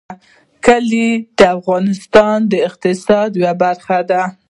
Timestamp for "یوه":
3.41-3.53